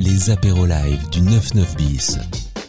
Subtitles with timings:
[0.00, 2.18] les apéros live du 99 bis.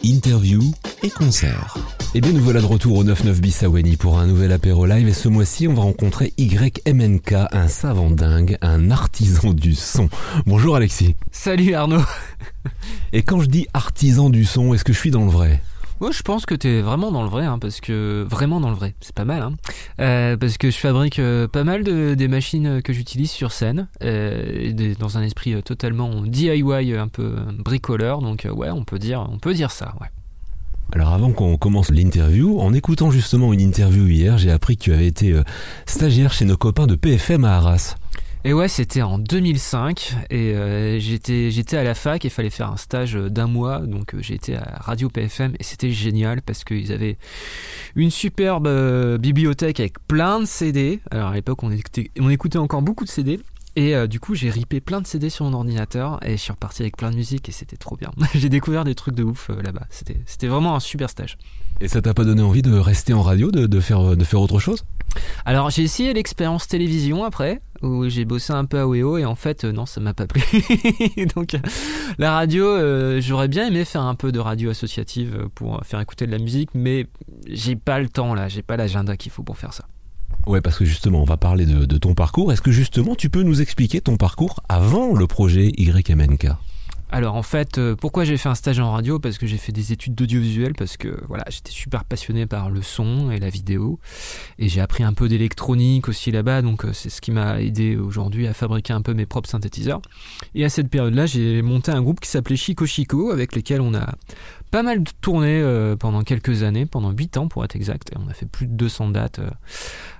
[0.04, 0.60] Interview
[1.02, 1.78] et concert.
[2.14, 4.84] Eh bien, nous voilà de retour au 99 bis à Weni pour un nouvel apéro
[4.84, 10.10] live et ce mois-ci, on va rencontrer YMNK, un savant dingue, un artisan du son.
[10.44, 11.16] Bonjour Alexis.
[11.30, 12.04] Salut Arnaud.
[13.14, 15.62] Et quand je dis artisan du son, est-ce que je suis dans le vrai?
[16.02, 18.74] Moi, je pense que t'es vraiment dans le vrai, hein, parce que vraiment dans le
[18.74, 19.52] vrai, c'est pas mal, hein.
[20.00, 23.86] Euh, parce que je fabrique euh, pas mal de des machines que j'utilise sur scène,
[24.02, 28.20] euh, dans un esprit totalement DIY, un peu bricoleur.
[28.20, 29.94] Donc ouais, on peut dire, on peut dire ça.
[30.00, 30.08] Ouais.
[30.92, 34.92] Alors avant qu'on commence l'interview, en écoutant justement une interview hier, j'ai appris que tu
[34.92, 35.32] avais été
[35.86, 37.94] stagiaire chez nos copains de PFM à Arras.
[38.44, 42.72] Et ouais, c'était en 2005 et euh, j'étais j'étais à la fac et fallait faire
[42.72, 43.78] un stage d'un mois.
[43.78, 47.18] Donc euh, été à Radio PFM et c'était génial parce qu'ils avaient
[47.94, 51.00] une superbe euh, bibliothèque avec plein de CD.
[51.12, 53.38] Alors à l'époque, on écoutait, on écoutait encore beaucoup de CD.
[53.74, 56.52] Et euh, du coup, j'ai ripé plein de CD sur mon ordinateur et je suis
[56.52, 58.10] reparti avec plein de musique et c'était trop bien.
[58.34, 59.86] j'ai découvert des trucs de ouf euh, là-bas.
[59.90, 61.38] C'était vraiment un super stage.
[61.80, 64.58] Et ça t'a pas donné envie de rester en radio, de, de de faire autre
[64.58, 64.84] chose?
[65.44, 69.34] Alors j'ai essayé l'expérience télévision après, où j'ai bossé un peu à WEO et en
[69.34, 70.42] fait euh, non ça m'a pas plu.
[71.36, 71.56] Donc
[72.18, 76.00] la radio, euh, j'aurais bien aimé faire un peu de radio associative euh, pour faire
[76.00, 77.06] écouter de la musique, mais
[77.46, 79.84] j'ai pas le temps là, j'ai pas l'agenda qu'il faut pour faire ça.
[80.46, 82.52] Ouais, parce que justement, on va parler de, de ton parcours.
[82.52, 86.48] Est-ce que justement, tu peux nous expliquer ton parcours avant le projet YMNK
[87.14, 89.18] Alors en fait, euh, pourquoi j'ai fait un stage en radio?
[89.18, 92.80] Parce que j'ai fait des études d'audiovisuel, parce que voilà, j'étais super passionné par le
[92.80, 94.00] son et la vidéo,
[94.58, 97.96] et j'ai appris un peu d'électronique aussi là-bas, donc euh, c'est ce qui m'a aidé
[97.98, 100.00] aujourd'hui à fabriquer un peu mes propres synthétiseurs.
[100.54, 103.94] Et à cette période-là, j'ai monté un groupe qui s'appelait Chico Chico, avec lequel on
[103.94, 104.14] a
[104.70, 108.30] pas mal tourné euh, pendant quelques années, pendant 8 ans pour être exact, et on
[108.30, 109.40] a fait plus de 200 dates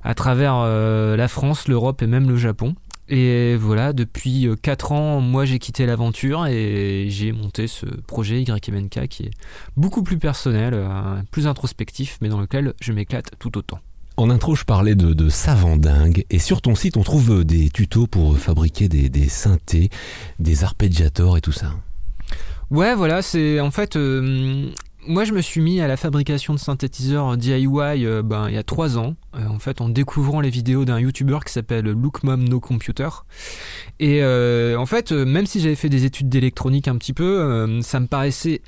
[0.04, 2.74] à travers la France, l'Europe et même le Japon.
[3.14, 9.06] Et voilà, depuis 4 ans, moi j'ai quitté l'aventure et j'ai monté ce projet YMNK
[9.08, 9.30] qui est
[9.76, 10.88] beaucoup plus personnel, euh,
[11.30, 13.80] plus introspectif, mais dans lequel je m'éclate tout autant.
[14.16, 16.24] En intro, je parlais de, de savant dingue.
[16.30, 19.90] Et sur ton site, on trouve euh, des tutos pour fabriquer des, des synthés,
[20.38, 21.74] des arpeggiators et tout ça.
[22.70, 23.96] Ouais, voilà, c'est en fait.
[23.96, 24.70] euh,
[25.06, 27.66] moi, je me suis mis à la fabrication de synthétiseurs DIY
[28.06, 31.00] euh, ben, il y a trois ans, euh, en fait, en découvrant les vidéos d'un
[31.00, 32.20] YouTuber qui s'appelle Look
[32.60, 33.08] Computer.
[33.98, 38.00] Et euh, en fait, même si j'avais fait des études d'électronique un petit peu, ça
[38.00, 38.62] me paraissait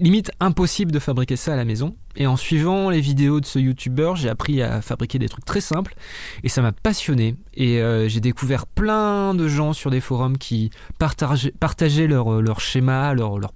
[0.00, 1.94] limite impossible de fabriquer ça à la maison.
[2.16, 5.60] Et en suivant les vidéos de ce YouTuber, j'ai appris à fabriquer des trucs très
[5.60, 5.94] simples
[6.42, 7.36] et ça m'a passionné.
[7.54, 12.60] Et euh, j'ai découvert plein de gens sur des forums qui partageaient, partageaient leur, leur
[12.60, 13.52] schéma, leur, leur.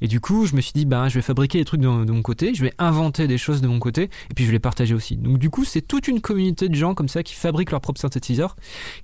[0.00, 2.22] Et du coup, je me suis dit, ben, je vais fabriquer des trucs de, mon
[2.22, 4.94] côté, je vais inventer des choses de mon côté et puis je vais les partager
[4.94, 5.16] aussi.
[5.16, 8.00] Donc du coup, c'est toute une communauté de gens comme ça qui fabriquent leurs propres
[8.00, 8.56] synthétiseurs,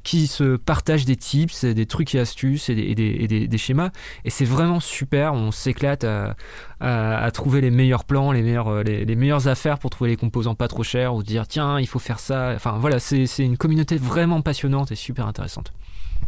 [0.03, 3.91] qui se partagent des tips, des trucs et astuces et des, schémas.
[4.25, 5.34] Et c'est vraiment super.
[5.34, 6.37] On s'éclate à,
[6.81, 10.17] à trouver les meilleurs plans, les meilleures, euh, les, les meilleures affaires pour trouver les
[10.17, 12.53] composants pas trop chers ou dire tiens, il faut faire ça.
[12.55, 15.72] Enfin voilà, c'est c'est une communauté vraiment passionnante et super intéressante.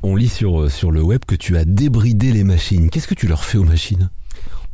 [0.03, 2.91] On lit sur, euh, sur le web que tu as débridé les machines.
[2.91, 4.11] Qu'est-ce que tu leur fais aux machines?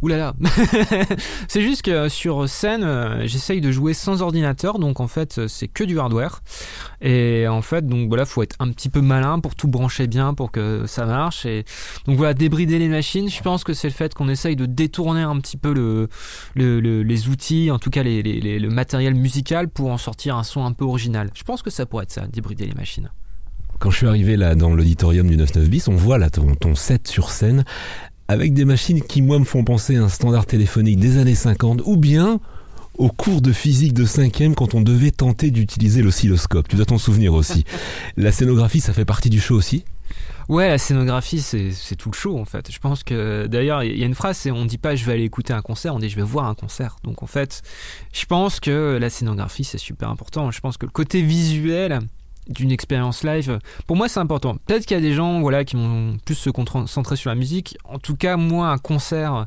[0.08, 0.34] Là
[1.48, 5.48] C'est juste que sur scène, euh, j'essaye de jouer sans ordinateur, donc en fait, euh,
[5.48, 6.40] c'est que du hardware.
[7.00, 10.34] Et en fait, donc voilà, faut être un petit peu malin pour tout brancher bien
[10.34, 11.46] pour que ça marche.
[11.46, 11.64] Et
[12.06, 15.22] donc voilà, débrider les machines, je pense que c'est le fait qu'on essaye de détourner
[15.22, 16.08] un petit peu le,
[16.54, 20.44] le- le- les outils, en tout cas les- le matériel musical pour en sortir un
[20.44, 21.30] son un peu original.
[21.34, 23.10] Je pense que ça pourrait être ça, débrider les machines.
[23.80, 26.74] Quand je suis arrivé là dans l'auditorium du 99 bis, on voit là ton, ton
[26.74, 27.64] set sur scène
[28.28, 31.82] avec des machines qui moi me font penser à un standard téléphonique des années 50
[31.84, 32.40] ou bien
[32.96, 36.68] au cours de physique de 5 quand on devait tenter d'utiliser l'oscilloscope.
[36.68, 37.64] Tu dois t'en souvenir aussi.
[38.16, 39.84] La scénographie, ça fait partie du show aussi?
[40.48, 42.70] Ouais, la scénographie, c'est tout le show en fait.
[42.70, 45.12] Je pense que d'ailleurs, il y a une phrase, c'est on dit pas je vais
[45.12, 46.96] aller écouter un concert, on dit je vais voir un concert.
[47.02, 47.62] Donc en fait,
[48.12, 50.50] je pense que la scénographie, c'est super important.
[50.50, 52.00] Je pense que le côté visuel
[52.48, 54.56] d'une expérience live, pour moi, c'est important.
[54.66, 57.76] Peut-être qu'il y a des gens voilà, qui vont plus se concentrer sur la musique.
[57.84, 59.46] En tout cas, moi, un concert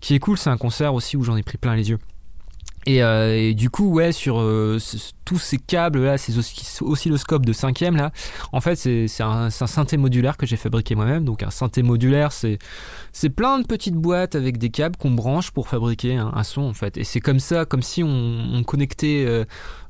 [0.00, 1.98] qui est cool, c'est un concert aussi où j'en ai pris plein les yeux.
[2.86, 4.78] Et, euh, du coup, ouais, sur euh,
[5.24, 8.12] tous ces câbles là, ces osci- oscilloscopes de cinquième là,
[8.52, 11.24] en fait, c'est un, un synthé modulaire que j'ai fabriqué moi-même.
[11.24, 12.58] Donc un synthé modulaire, c'est
[13.12, 16.74] c'est plein de petites boîtes avec des câbles qu'on branche pour fabriquer un, son en
[16.74, 16.96] fait.
[16.96, 18.08] Et c'est comme ça, comme si on,
[18.54, 19.44] on connectait euh,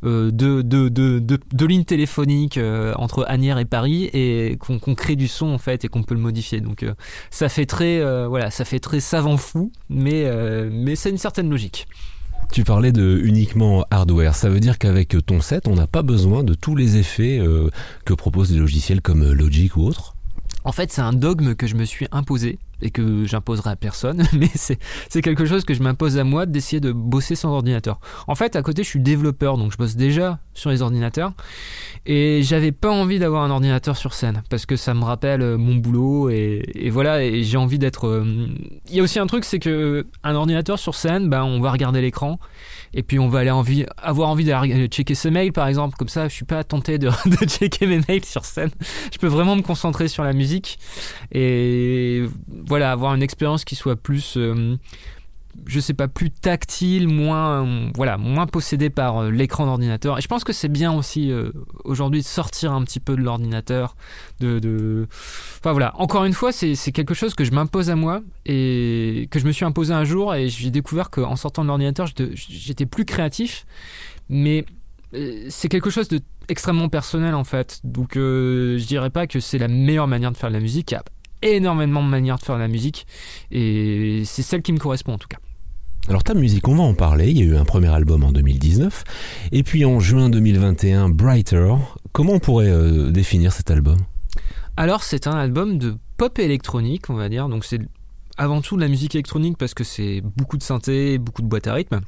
[0.04, 4.94] euh, deux, deux, deux, deux- lignes téléphoniques euh, entre Agnières et Paris et qu'on qu'on
[4.94, 6.62] crée du son en fait et qu'on peut le modifier.
[6.62, 6.94] Donc euh,
[7.31, 10.25] ça fait très voilà, ça fait très savant fou, mais
[10.70, 11.87] mais c'est une certaine logique.
[12.52, 14.34] Tu parlais de uniquement hardware.
[14.34, 17.70] Ça veut dire qu'avec ton set, on n'a pas besoin de tous les effets euh,
[18.04, 20.14] que proposent des logiciels comme Logic ou autres?
[20.64, 24.25] En fait, c'est un dogme que je me suis imposé et que j'imposerai à personne,
[24.32, 28.00] mais c'est quelque chose que je m'impose à moi d'essayer de bosser sans ordinateur.
[28.26, 31.32] En fait, à côté, je suis développeur, donc je bosse déjà sur les ordinateurs
[32.06, 35.56] et j'avais pas envie d'avoir un ordinateur sur scène parce que ça me rappelle euh,
[35.56, 38.06] mon boulot et, voilà, et j'ai envie d'être.
[38.06, 38.49] Euh,
[38.88, 41.70] il y a aussi un truc, c'est que un ordinateur sur scène, ben, on va
[41.70, 42.38] regarder l'écran
[42.94, 45.96] et puis on va aller envie, avoir envie de checker ses mails par exemple.
[45.96, 48.70] Comme ça, je suis pas tenté de, de checker mes mails sur scène.
[49.12, 50.78] Je peux vraiment me concentrer sur la musique
[51.32, 52.25] et
[52.66, 54.76] voilà, avoir une expérience qui soit plus euh,
[55.64, 60.18] je sais pas, plus tactile, moins, voilà, moins possédé par euh, l'écran d'ordinateur.
[60.18, 61.50] Et je pense que c'est bien aussi euh,
[61.84, 63.96] aujourd'hui de sortir un petit peu de l'ordinateur,
[64.40, 65.06] de, de,
[65.58, 65.92] enfin voilà.
[65.96, 69.52] Encore une fois, c'est quelque chose que je m'impose à moi et que je me
[69.52, 73.66] suis imposé un jour et j'ai découvert qu'en sortant de l'ordinateur, j'étais plus créatif,
[74.28, 74.64] mais
[75.14, 77.80] euh, c'est quelque chose de extrêmement personnel en fait.
[77.82, 80.94] Donc je dirais pas que c'est la meilleure manière de faire de la musique.
[81.43, 83.06] Énormément de manières de faire de la musique
[83.50, 85.38] et c'est celle qui me correspond en tout cas.
[86.09, 88.31] Alors ta musique, on va en parler, il y a eu un premier album en
[88.31, 89.03] 2019,
[89.50, 91.75] et puis en juin 2021, Brighter.
[92.12, 93.97] Comment on pourrait euh, définir cet album?
[94.77, 97.81] Alors c'est un album de pop électronique, on va dire, donc c'est
[98.37, 101.67] avant tout de la musique électronique parce que c'est beaucoup de synthé, beaucoup de boîte
[101.67, 102.00] à rythme.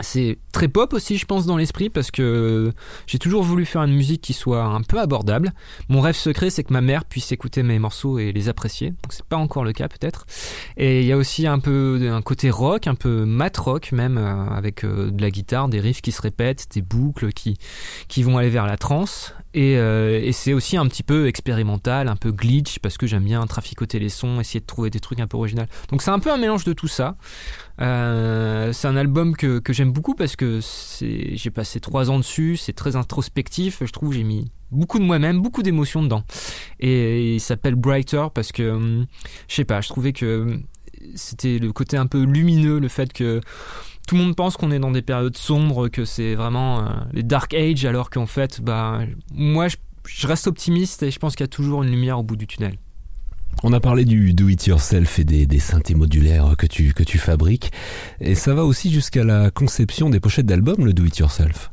[0.00, 2.72] C'est très pop aussi, je pense, dans l'esprit, parce que
[3.06, 5.52] j'ai toujours voulu faire une musique qui soit un peu abordable.
[5.88, 8.90] Mon rêve secret, c'est que ma mère puisse écouter mes morceaux et les apprécier.
[8.90, 10.26] Donc c'est pas encore le cas peut-être.
[10.76, 14.16] Et il y a aussi un peu un côté rock, un peu mat rock même,
[14.16, 17.58] euh, avec euh, de la guitare, des riffs qui se répètent, des boucles qui
[18.08, 19.34] qui vont aller vers la trance.
[19.54, 23.24] Et, euh, et c'est aussi un petit peu expérimental, un peu glitch, parce que j'aime
[23.24, 25.64] bien traficoter les sons, essayer de trouver des trucs un peu originaux.
[25.90, 27.14] Donc c'est un peu un mélange de tout ça.
[27.80, 30.60] Euh, c'est un album que, que j'aime beaucoup parce que
[31.00, 35.40] j'ai passé trois ans dessus, c'est très introspectif, je trouve j'ai mis beaucoup de moi-même,
[35.40, 36.24] beaucoup d'émotions dedans.
[36.80, 39.06] Et, il s'appelle Brighter parce que, hum,
[39.48, 40.60] je sais pas, je trouvais que
[41.14, 43.40] c'était le côté un peu lumineux, le fait que
[44.06, 47.22] tout le monde pense qu'on est dans des périodes sombres, que c'est vraiment euh, les
[47.22, 49.00] dark age, alors qu'en fait, bah,
[49.32, 52.36] moi je, reste optimiste et je pense qu'il y a toujours une lumière au bout
[52.36, 52.76] du tunnel.
[53.62, 57.02] On a parlé du do it yourself et des, des synthés modulaires que tu, que
[57.02, 57.70] tu fabriques.
[58.20, 61.71] Et ça va aussi jusqu'à la conception des pochettes d'albums, le do it yourself.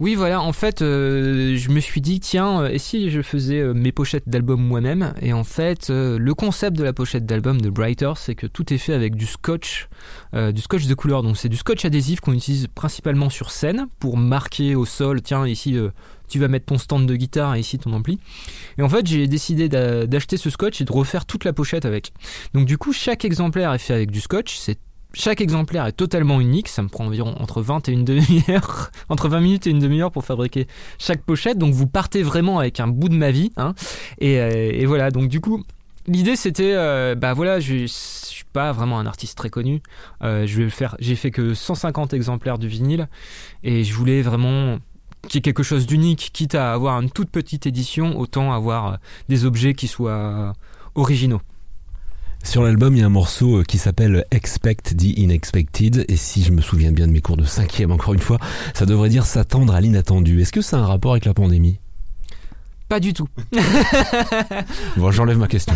[0.00, 3.60] Oui, voilà, en fait, euh, je me suis dit, tiens, euh, et si je faisais
[3.60, 5.14] euh, mes pochettes d'albums moi-même?
[5.20, 8.78] Et en fait, le concept de la pochette d'album de Brighter, c'est que tout est
[8.78, 9.88] fait avec du scotch,
[10.32, 11.22] du scotch de couleur.
[11.22, 15.46] Donc, c'est du scotch adhésif qu'on utilise principalement sur scène pour marquer au sol, tiens,
[15.46, 15.76] ici,
[16.28, 18.18] tu vas mettre ton stand de guitare et ici ton ampli.
[18.78, 22.12] Et en fait, j'ai décidé d'acheter ce scotch et de refaire toute la pochette avec.
[22.54, 24.56] Donc, du coup, chaque exemplaire est fait avec du scotch.
[24.56, 24.78] C'est
[25.14, 29.28] chaque exemplaire est totalement unique, ça me prend environ entre 20 et une demi-heure, entre
[29.28, 30.66] 20 minutes et une demi-heure pour fabriquer
[30.98, 31.58] chaque pochette.
[31.58, 33.52] Donc vous partez vraiment avec un bout de ma vie.
[33.56, 33.74] Hein.
[34.22, 35.62] Euh, et, voilà, donc du coup,
[36.06, 39.82] l'idée c'était, euh, bah voilà, je, suis pas vraiment un artiste très connu.
[40.22, 43.08] Euh, je vais faire, j'ai fait que 150 exemplaires du vinyle
[43.62, 44.78] et je voulais vraiment
[45.28, 48.98] qu'il y ait quelque chose d'unique, quitte à avoir une toute petite édition, autant avoir
[49.28, 50.52] des objets qui soient
[50.94, 51.40] originaux.
[52.42, 56.42] Sur l'album, il y a un morceau euh, qui s'appelle Expect the Unexpected, et si
[56.42, 58.38] je me souviens bien de mes cours de cinquième, encore une fois,
[58.74, 60.40] ça devrait dire s'attendre à l'inattendu.
[60.40, 61.78] Est-ce que ça a un rapport avec la pandémie?
[62.88, 63.26] Pas du tout.
[64.98, 65.72] bon, j'enlève ma question.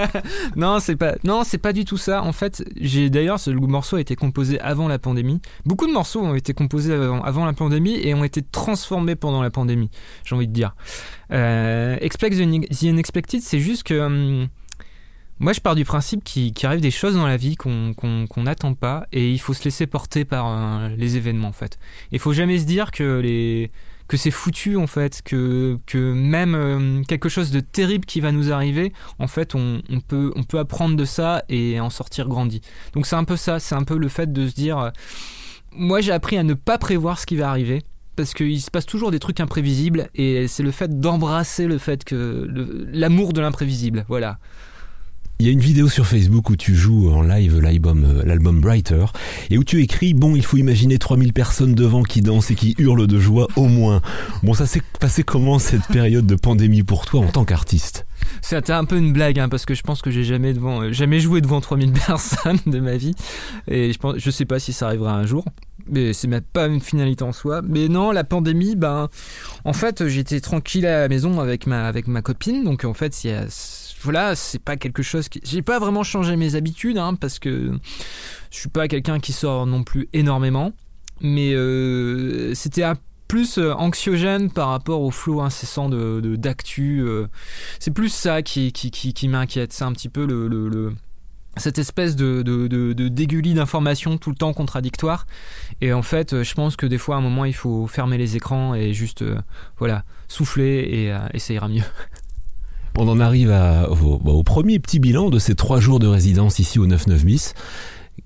[0.56, 2.22] non, c'est pas, non, c'est pas du tout ça.
[2.22, 5.42] En fait, j'ai d'ailleurs, ce morceau a été composé avant la pandémie.
[5.66, 9.50] Beaucoup de morceaux ont été composés avant, la pandémie et ont été transformés pendant la
[9.50, 9.90] pandémie.
[10.24, 10.74] J'ai envie de dire.
[11.32, 14.00] Euh, Expect the Unexpected, c'est juste que.
[14.00, 14.48] Hum,
[15.40, 17.94] moi, je pars du principe qu'il arrive des choses dans la vie qu'on
[18.36, 21.78] n'attend pas et il faut se laisser porter par euh, les événements en fait.
[22.12, 23.68] Il faut jamais se dire que
[24.14, 28.92] c'est foutu en fait, que même euh, quelque chose de terrible qui va nous arriver,
[29.18, 32.60] en fait, on, on, peut on peut apprendre de ça et en sortir grandi.
[32.92, 34.78] Donc c'est un peu ça, c'est un peu le fait de se dire.
[34.78, 34.90] Euh,
[35.76, 37.82] moi, j'ai appris à ne pas prévoir ce qui va arriver
[38.14, 42.04] parce qu'il se passe toujours des trucs imprévisibles et c'est le fait d'embrasser le fait
[42.04, 42.48] que
[42.92, 44.04] l'amour de l'imprévisible.
[44.08, 44.38] Voilà.
[45.40, 48.60] Il y a une vidéo sur Facebook où tu joues en live l'album, euh, l'album
[48.60, 49.04] Brighter
[49.50, 52.76] et où tu écris bon il faut imaginer 3000 personnes devant qui dansent et qui
[52.78, 54.00] hurlent de joie au moins.
[54.44, 58.06] Bon ça s'est passé comment cette période de pandémie pour toi en tant qu'artiste?
[58.42, 60.92] C'était un peu une blague hein, parce que je pense que j'ai jamais devant euh,
[60.92, 63.14] jamais joué devant 3000 personnes de ma vie
[63.66, 65.44] et je pense je sais pas si ça arrivera un jour
[65.86, 67.60] mais c'est même pas une finalité en soi.
[67.62, 69.10] Mais non, la pandémie, ben,
[69.66, 73.22] en fait, j'étais tranquille à la maison avec ma, avec ma copine, donc en fait,
[73.22, 73.44] il y a
[74.04, 75.40] voilà, c'est pas quelque chose qui.
[75.44, 77.72] J'ai pas vraiment changé mes habitudes, hein, parce que
[78.50, 80.72] je suis pas quelqu'un qui sort non plus énormément.
[81.20, 82.84] Mais euh, c'était
[83.28, 87.00] plus euh, anxiogène par rapport au flot incessant de d'actu.
[87.00, 87.28] Euh.
[87.78, 89.72] c'est plus ça qui, qui, qui, m'inquiète.
[89.72, 90.92] C'est un petit peu le,
[91.56, 95.26] cette espèce de, de, de, d'informations tout le temps contradictoires.
[95.80, 98.36] Et en fait, je pense que des fois, à un moment, il faut fermer les
[98.36, 99.24] écrans et juste,
[99.78, 101.82] voilà, souffler et, et ça mieux.
[102.96, 106.78] On en arrive au, au, premier petit bilan de ces trois jours de résidence ici
[106.78, 107.54] au 99 bis.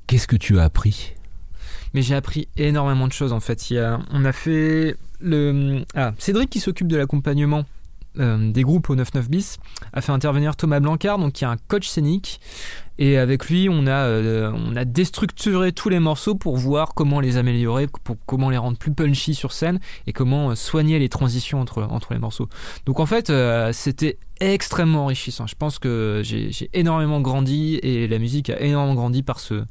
[0.06, 1.14] Qu'est-ce que tu as appris?
[1.94, 3.70] Mais j'ai appris énormément de choses en fait.
[3.70, 7.64] Il on a fait le ah, Cédric qui s'occupe de l'accompagnement
[8.18, 9.58] euh, des groupes au 99 bis
[9.92, 12.40] a fait intervenir Thomas Blancard donc qui est un coach scénique
[12.98, 17.20] et avec lui on a euh, on a déstructuré tous les morceaux pour voir comment
[17.20, 21.08] les améliorer pour comment les rendre plus punchy sur scène et comment euh, soigner les
[21.08, 22.48] transitions entre entre les morceaux
[22.86, 23.32] donc en fait
[23.72, 29.22] c'était extrêmement enrichissant je pense que j'ai énormément grandi et la musique a énormément grandi
[29.22, 29.64] par ce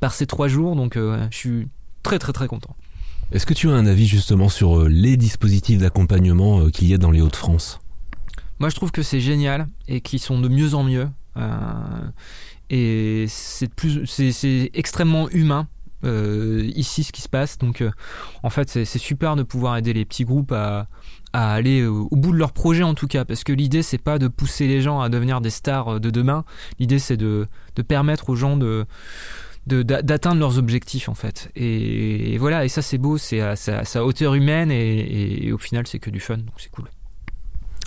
[0.00, 0.76] par ces trois jours.
[0.76, 1.68] Donc je suis
[2.02, 2.76] très très très content.
[3.32, 7.10] Est-ce que tu as un avis justement sur les dispositifs d'accompagnement qu'il y a dans
[7.10, 7.80] les Hauts-de-France?
[8.58, 11.08] Moi je trouve que c'est génial et qu'ils sont de mieux en mieux.
[12.70, 15.68] et c'est plus, c'est extrêmement humain.
[16.04, 17.82] ici ce qui se passe donc
[18.42, 20.86] en fait c'est super de pouvoir aider les petits groupes à,
[21.32, 24.18] à aller au bout de leur projet en tout cas parce que l'idée c'est pas
[24.18, 26.44] de pousser les gens à devenir des stars de demain
[26.78, 28.86] l'idée c'est de, de permettre aux gens de
[29.68, 31.50] d'atteindre leurs objectifs en fait.
[31.54, 35.98] Et, voilà, et ça c'est beau, c'est à, sa hauteur humaine et, au final c'est
[35.98, 36.88] que du fun, donc c'est cool.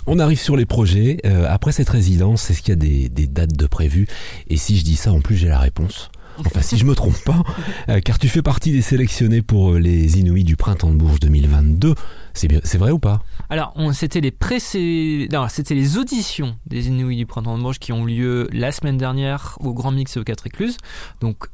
[0.06, 1.18] On arrive sur les projets.
[1.24, 4.08] Euh, après cette résidence, est-ce qu'il y a des, dates de prévues?
[4.48, 6.10] Et si je dis ça, en plus j'ai la réponse.
[6.38, 7.42] Enfin, si je me trompe pas,
[7.90, 11.20] euh, car tu fais partie des sélectionnés pour euh, les Inuits du printemps de Bourges
[11.20, 11.94] 2022.
[12.32, 13.22] C'est vrai ou pas?
[13.50, 18.48] Alors, c'était les c'était les auditions des Inuits du printemps de Bourges qui ont lieu
[18.50, 20.78] la semaine dernière au Grand Mix et au 4 Écluses.
[21.20, 21.48] Donc,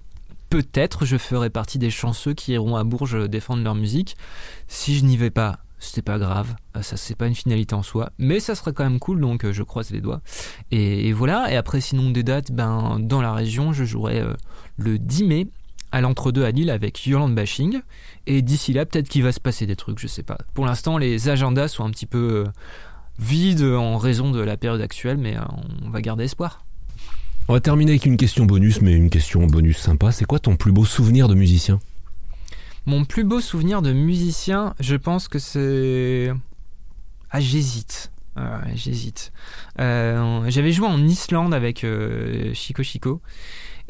[0.48, 4.16] peut-être je ferai partie des chanceux qui iront à Bourges défendre leur musique.
[4.68, 7.82] Si je n'y vais pas, c'est pas grave, euh, ça c'est pas une finalité en
[7.82, 10.20] soi, mais ça serait quand même cool donc euh, je croise les doigts.
[10.70, 14.34] Et, voilà, et après sinon des dates, ben dans la région, je jouerai euh,
[14.76, 15.46] le 10 mai
[15.92, 17.80] à l'entre-deux à Lille avec Yolande Bashing
[18.26, 20.38] et d'ici là peut-être qu'il va se passer des trucs, je sais pas.
[20.54, 22.44] Pour l'instant, les agendas sont un petit peu
[23.18, 25.36] vides en raison de la période actuelle, mais
[25.84, 26.64] on va garder espoir.
[27.48, 30.12] On va terminer avec une question bonus, mais une question bonus sympa.
[30.12, 31.80] C'est quoi ton plus beau souvenir de musicien?
[32.88, 36.32] Mon plus beau souvenir de musicien, je pense que c'est...
[37.28, 38.10] Ah, j'hésite.
[38.74, 39.30] j'hésite.
[39.78, 43.20] Euh, j'avais joué en Islande avec euh, Chico Chico.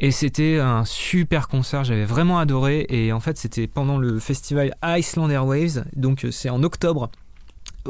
[0.01, 2.87] Et c'était un super concert, j'avais vraiment adoré.
[2.89, 7.09] Et en fait, c'était pendant le festival Iceland Airwaves, donc euh, c'est en octobre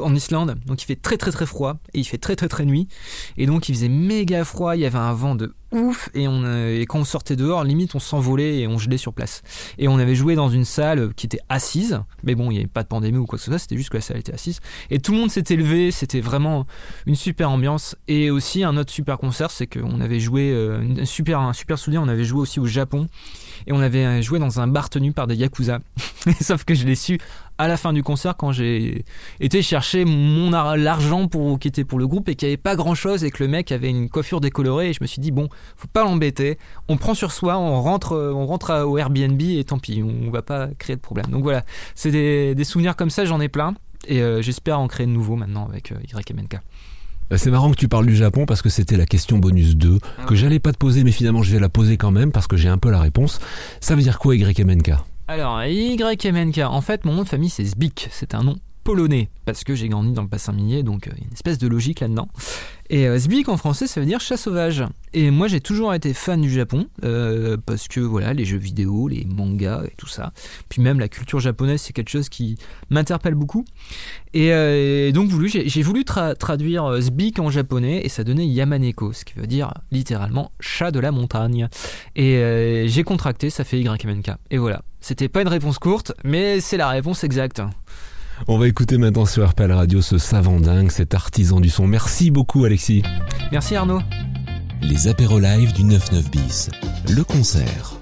[0.02, 2.64] en Islande, donc il fait très très très froid et il fait très très très
[2.64, 2.88] nuit.
[3.36, 6.42] Et donc il faisait méga froid, il y avait un vent de ouf et, on,
[6.44, 9.42] euh, et quand on sortait dehors, limite on s'envolait et on gelait sur place.
[9.78, 12.66] Et on avait joué dans une salle qui était assise, mais bon, il n'y avait
[12.66, 14.60] pas de pandémie ou quoi que ce soit, c'était juste que la salle était assise.
[14.90, 16.66] Et tout le monde s'était levé, c'était vraiment
[17.06, 17.96] une super ambiance.
[18.08, 22.02] Et aussi un autre super concert, c'est qu'on avait joué, euh, super, un super souvenir,
[22.02, 23.06] on avait joué aussi au Japon
[23.66, 25.80] et on avait euh, joué dans un bar tenu par des yakuza.
[26.40, 27.18] Sauf que je l'ai su
[27.58, 29.04] à la fin du concert quand j'ai
[29.38, 32.74] été chercher mon l'argent pour qui était pour le groupe et qu'il n'y avait pas
[32.74, 35.30] grand chose et que le mec avait une coiffure décolorée et je me suis dit
[35.30, 36.58] bon faut pas l'embêter.
[36.88, 40.40] On prend sur soi on rentre on rentre au Airbnb et tant pis on va
[40.40, 41.26] pas créer de problème.
[41.26, 41.64] Donc voilà
[41.94, 43.74] c'est des, souvenirs comme ça j'en ai plein.
[44.06, 46.58] Et euh, j'espère en créer de nouveaux maintenant avec euh, YMNK euh,
[47.36, 50.24] c'est marrant que tu parles du Japon parce que c'était la question bonus 2 ah
[50.24, 52.56] que j'allais pas te poser mais finalement je vais la poser quand même parce que
[52.56, 53.40] j'ai un peu la réponse.
[53.80, 54.92] Ça veut dire quoi YMNK
[55.28, 59.64] alors, YMNK, en fait, mon nom de famille c'est Zbik, c'est un nom polonais, parce
[59.64, 62.28] que j'ai grandi dans le bassin minier, donc euh, une espèce de logique là-dedans.
[62.88, 64.84] Et euh, Zbik en français, ça veut dire chat sauvage.
[65.12, 69.06] Et moi, j'ai toujours été fan du Japon, euh, parce que voilà, les jeux vidéo,
[69.06, 70.32] les mangas et tout ça.
[70.68, 72.56] Puis même la culture japonaise, c'est quelque chose qui
[72.88, 73.64] m'interpelle beaucoup.
[74.32, 79.34] Et, donc, voulu, j'ai voulu traduire Zbik en japonais, et ça donnait Yamaneko, ce qui
[79.34, 81.68] veut dire littéralement chat de la montagne.
[82.16, 84.30] Et j'ai contracté, ça fait YMNK.
[84.50, 84.82] Et voilà.
[85.00, 87.62] C'était pas une réponse courte, mais c'est la réponse exacte.
[88.48, 91.86] On va écouter maintenant sur RPL Radio ce savant dingue, cet artisan du son.
[91.86, 93.02] Merci beaucoup Alexis.
[93.52, 94.00] Merci Arnaud.
[94.82, 96.70] Les apéros live du 99 bis.
[97.08, 97.94] Le concert.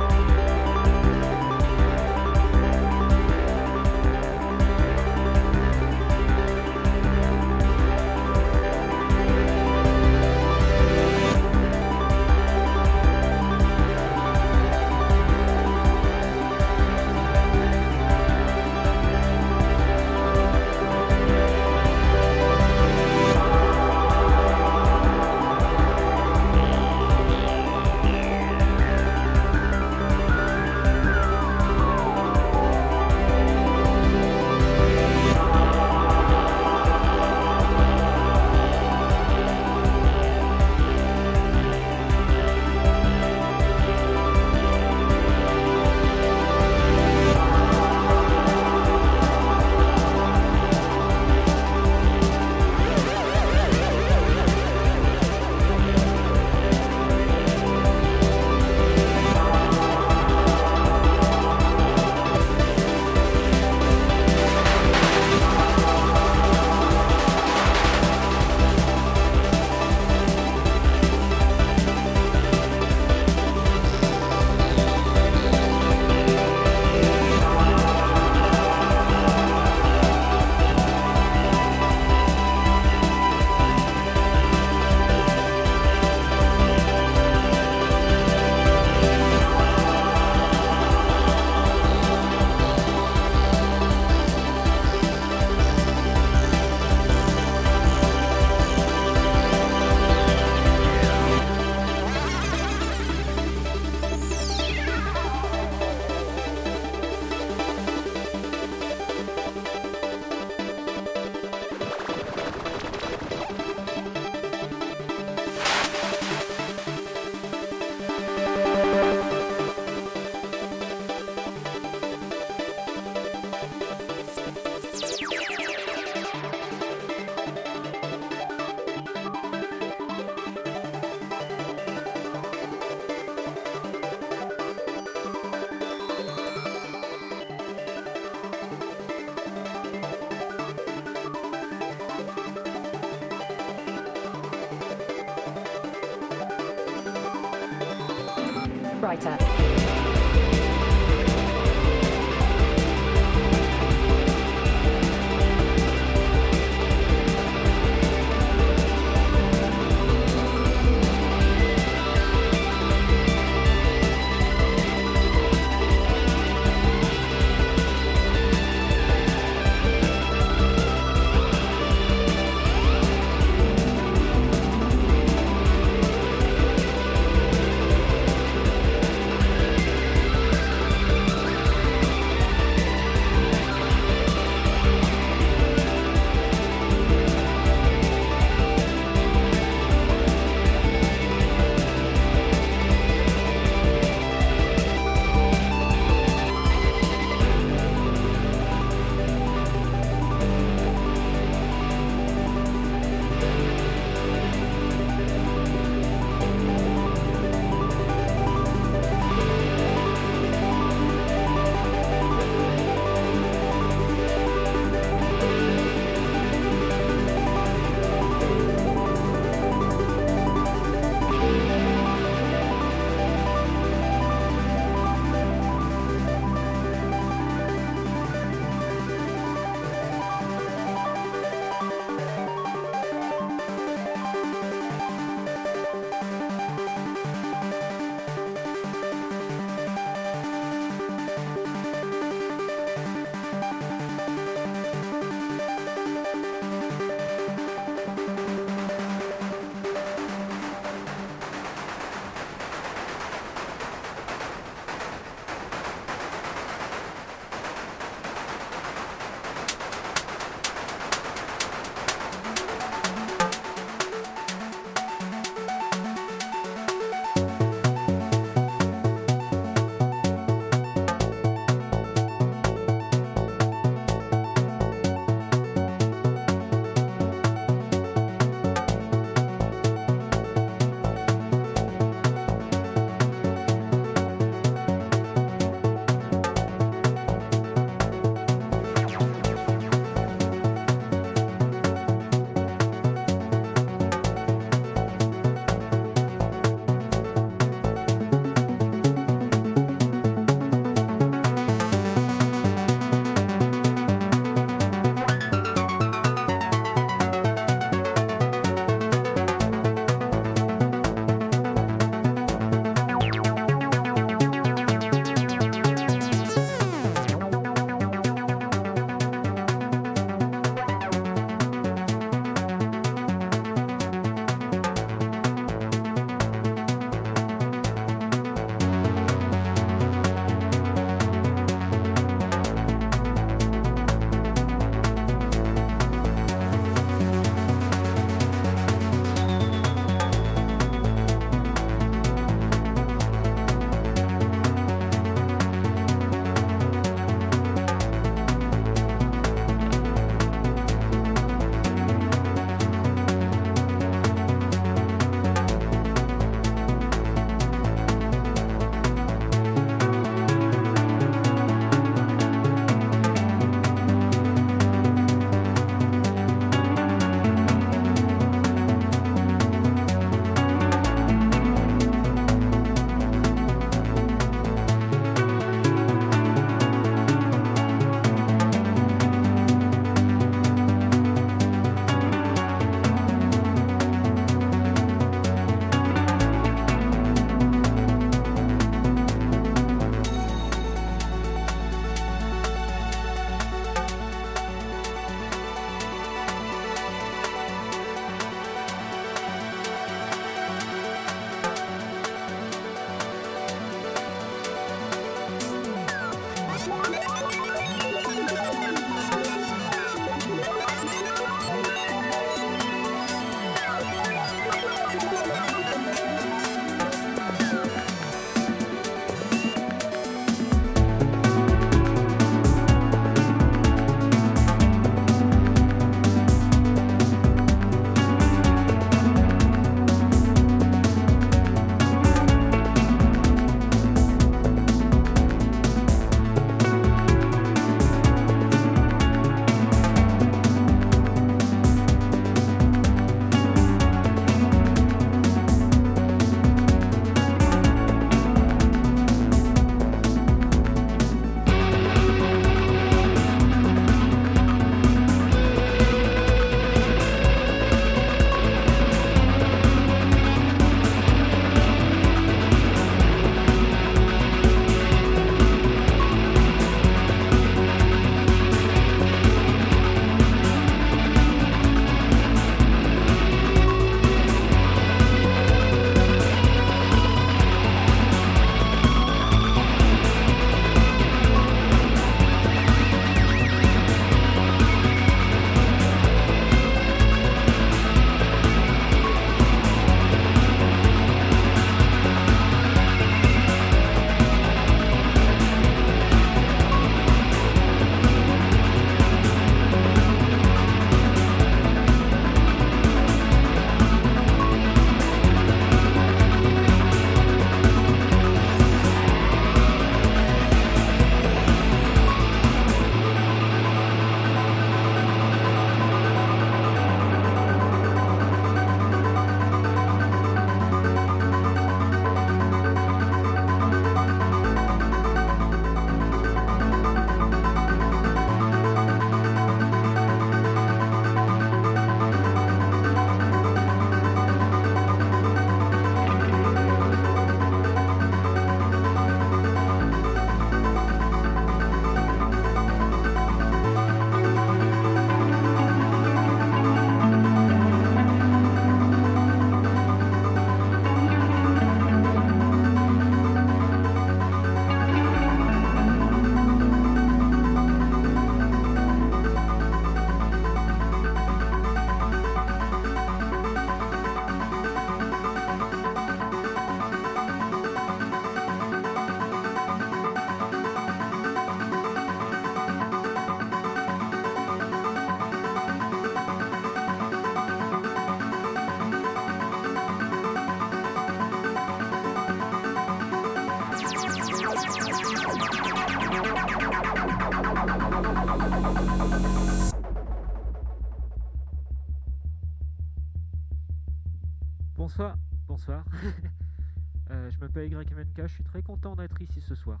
[599.42, 600.00] Ici ce soir.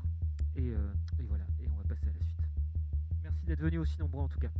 [0.56, 2.48] Et, euh, et voilà, et on va passer à la suite.
[3.22, 4.50] Merci d'être venus aussi nombreux en tout cas.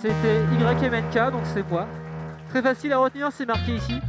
[0.00, 1.86] C'était YMNK, donc c'est moi.
[2.50, 4.00] Très facile à retenir, c'est marqué ici.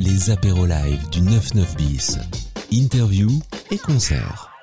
[0.00, 2.18] Les apéros live du 99 bis.
[2.72, 3.30] Interview
[3.70, 4.53] et concert.